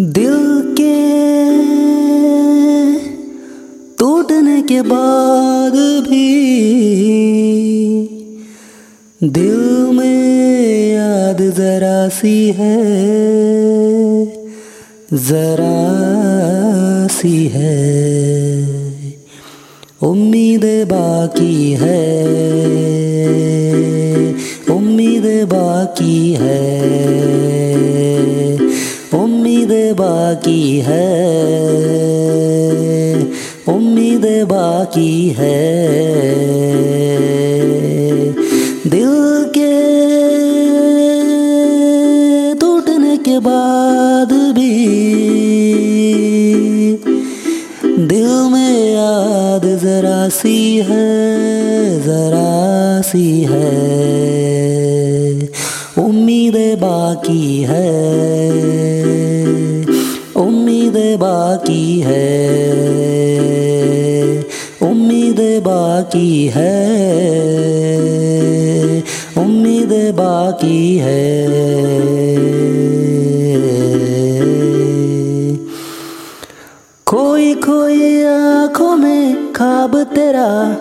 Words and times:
दिल 0.00 0.36
के 0.80 0.96
टूटने 3.98 4.62
के 4.62 4.82
बाद 4.82 5.72
भी 6.08 6.28
दिल 9.22 9.60
में 9.92 10.94
याद 10.94 11.40
जरा 11.40 12.08
सी 12.08 12.50
है, 12.50 12.78
जरा 15.12 15.76
सी 17.08 17.46
है। 17.46 17.76
उम्मीद 20.02 20.64
बाकी 20.64 21.72
है, 21.72 22.04
उम्मीद 24.70 25.24
बाकी 25.48 26.32
है। 26.32 26.65
बाकी 29.92 30.78
है, 30.78 31.08
उम्मीद 33.68 34.24
बाकी 34.48 35.28
है। 35.28 35.60
दिल 38.86 39.14
के 39.56 39.74
टूटने 42.54 43.16
के 43.16 43.38
बाद 43.38 44.32
भी 44.58 44.74
दिल 48.06 48.28
में 48.52 48.74
याद 48.94 49.64
जरा 49.82 50.28
सी 50.28 50.58
है, 50.88 51.06
जरा 52.02 52.52
सी 53.02 53.28
है। 53.42 53.74
उम्मीद 56.26 56.78
बाकी 56.78 57.62
है। 57.62 57.90
उम्मीद 60.36 60.94
बाकी 60.96 62.00
है। 62.00 62.46
उम्मीद 64.82 65.62
बाकी 65.64 66.46
है। 66.46 66.74
उम्मीद 69.38 70.14
बाकी 70.14 70.96
है। 70.96 71.46
खोई 77.06 77.54
खोई 77.54 78.22
आँखों 78.22 78.96
में 78.96 79.52
खाब 79.52 80.02
तेरा, 80.02 80.76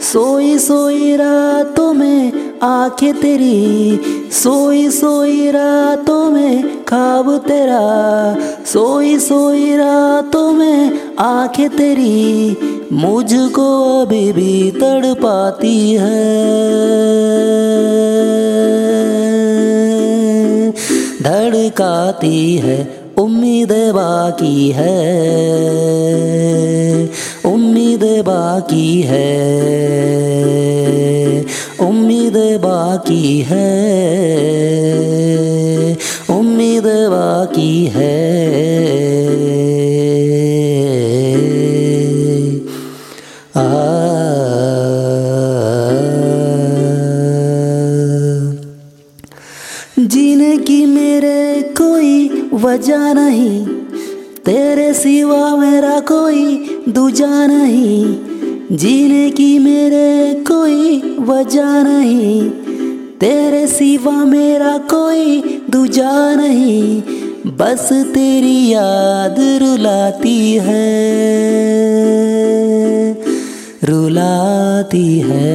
सोई 0.00 0.58
सोई 0.58 1.16
रातों 1.16 1.92
में 1.92 2.32
आँखें 2.62 3.14
तेरी 3.14 4.00
सोई 4.32 4.90
सोई 4.90 5.50
रातों 5.50 6.30
में 6.30 6.84
खाब 6.84 7.36
तेरा, 7.38 7.80
सोई 8.64 9.18
सोई 9.18 9.76
रातों 9.76 10.52
में 10.52 11.16
आँखें 11.18 11.68
तेरी 11.70 12.56
मुझको 12.92 13.66
अभी 14.02 14.32
भी 14.32 14.70
तड़ 14.70 15.14
पाती 15.14 15.92
है। 15.92 16.20
धड़काती 21.22 22.56
है, 22.56 22.78
उम्मीद 23.18 23.72
बाकी 23.72 24.70
है, 24.70 24.96
उम्मीद 27.44 28.04
बाकी 28.04 29.00
है। 29.02 29.28
उम्मीद 31.82 32.36
बाकी 32.62 33.40
है, 33.40 33.68
उम्मीद 36.30 36.86
बाकी 37.10 37.84
है। 37.86 38.18
जीने 49.98 50.56
की 50.58 50.84
मेरे 50.86 51.62
कोई 51.78 52.30
वजह 52.54 53.12
नहीं, 53.14 53.66
तेरे 54.44 54.92
सिवा 54.94 55.56
मेरा 55.56 55.98
कोई 56.00 56.44
दूजा 56.88 57.46
नहीं। 57.46 58.29
जीने 58.72 59.30
की 59.30 59.58
मेरे 59.58 60.34
कोई 60.34 61.00
वजह 61.20 61.82
नहीं, 61.82 62.50
तेरे 63.20 63.66
सिवा 63.66 64.24
मेरा 64.24 64.78
कोई 64.78 65.40
दूजा 65.70 66.34
नहीं, 66.34 67.02
बस 67.46 67.88
तेरी 67.92 68.68
याद 68.68 69.36
रुलाती 69.62 70.54
है 70.54 70.88
रुलाती 73.84 75.18
है। 75.18 75.50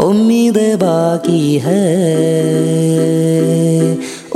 उम्मीद 0.00 0.58
बाकी 0.58 1.56
है, 1.56 1.84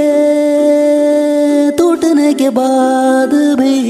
टूटने 1.70 2.34
के 2.34 2.50
बाद 2.50 3.30
भी 3.34 3.80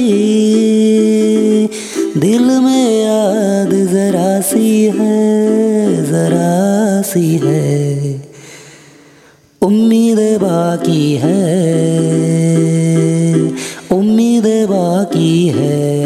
दिल 2.21 2.45
में 2.45 3.03
याद 3.03 3.71
जरा 3.93 4.41
सी 4.41 4.85
है, 4.85 6.07
जरा 6.07 7.03
सी 7.03 7.41
है। 7.45 8.23
उम्मीद 9.63 10.19
बाकी 10.19 11.15
है। 11.15 12.36
बाकी 15.17 15.49
है। 15.49 15.97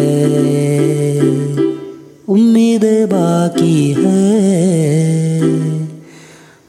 उम्मीद 2.29 2.85
बाकी 2.85 3.93
है। 3.93 5.43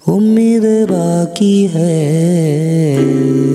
उम्मीद 0.07 0.63
बाकी 0.63 1.67
है। 1.73 3.50